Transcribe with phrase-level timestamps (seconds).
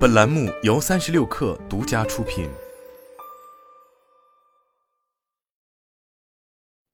[0.00, 2.48] 本栏目由三十六氪独家出品。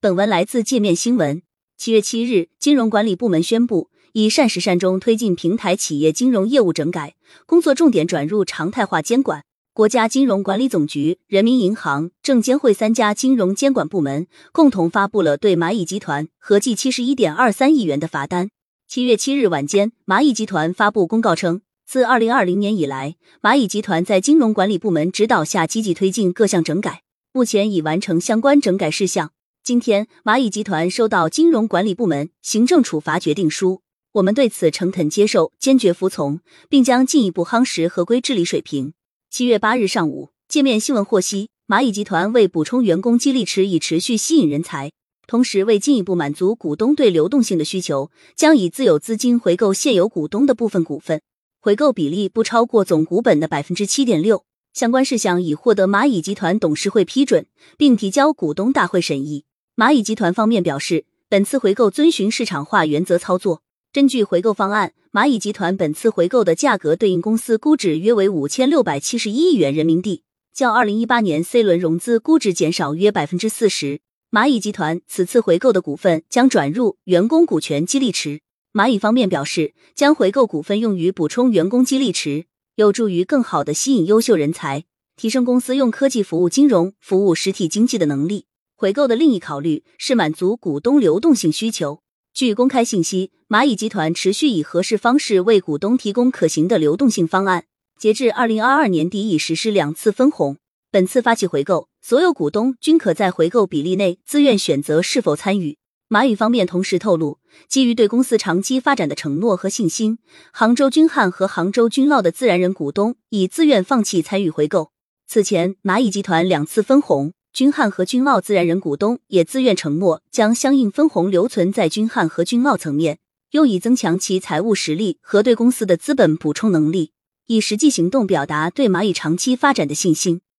[0.00, 1.40] 本文来自界面新闻。
[1.76, 7.14] 七月七日，金融管理部门宣布，以善始善终推进平台企业金融业务整改，
[7.46, 9.44] 工作重点转入常态化监管。
[9.72, 18.50] 国家金融管理总局、人民银行、证监会三家金融监管部门共同发布了对蚂蚁集团合计七十一点二三亿元的罚单。
[18.88, 29.30] 七月七日晚间，蚂蚁集团发布公告称，自二零二零年以来，蚂蚁集团在金融管理部门指导下积极推进各项整改，目前已完成相关整改事项。
[29.62, 33.82] 今天，蚂蚁集团收到金融管理部门行政处罚决定书，
[34.14, 38.92] 我们对此诚恳接受，坚决服从，并将进一步夯实合规治理水平。
[39.30, 44.90] 七月八日上午，界面新闻获悉，蚂蚁集团为补充员工激励池，以持续吸引人才，
[45.28, 51.22] 同时为进一步满足股东对流动性的需求，将以自有资金回购现有股东的部分股份，
[51.66, 54.44] 回购比例不超过总股本的百分之七点六。
[54.72, 57.44] 相关事项已获得蚂蚁集团董事会批准，
[57.76, 59.46] 并提交股东大会审议。
[59.74, 63.62] 蚂蚁集团方面表示，本次回购遵循市场化原则操作。
[63.92, 70.22] 根据回购方案，蚂蚁集团本次回购的价格对应公司估值约为五千六百七十一亿元人民币，
[70.54, 73.98] 较二零一八年 C 轮融资估值减少约百分之四十。
[74.30, 78.42] 蚂蚁集团此次回购的股份将转入员工股权激励池。
[78.76, 84.84] 蚂蚁方面表示，将回购股份用于补充员工激励池，有助于更好的吸引优秀人才，
[85.16, 88.44] 提升公司用科技服务金融、服务实体经济的能力。
[88.76, 92.02] 回购的另一考虑是满足股东流动性需求。
[92.34, 97.64] 据公开信息，蚂蚁集团持续以合适方式为股东提供可行的流动性方案。
[97.98, 100.58] 截至二零二二年底，已实施两次分红。
[100.90, 105.78] 本次发起回购，所有股东均可在回购比例内自愿选择是否参与。
[106.08, 110.18] 蚂蚁方面同时透露，基于对公司长期发展的承诺和信心，
[110.52, 114.92] 杭州君汉和杭州君烙的自然人股东已自愿放弃参与回购。
[115.26, 117.32] 此前，蚂蚁集团两次分红。
[117.52, 123.18] 君汉和君奥自然人股东也自愿承诺，将相应分红留存在君汉和君奥层面，
[123.52, 127.12] 用以增强其财务实力和对公司的资本补充能力，
[127.46, 130.42] 以实际行动表达对蚂蚁长期发展的信心。